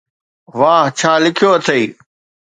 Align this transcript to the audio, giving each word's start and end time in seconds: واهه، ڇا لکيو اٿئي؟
واهه، 0.59 0.91
ڇا 0.99 1.11
لکيو 1.23 1.49
اٿئي؟ 1.57 1.83